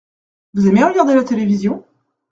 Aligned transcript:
Vous 0.55 0.67
aimez 0.67 0.83
regarder 0.83 1.13
la 1.13 1.23
télévision? 1.23 1.85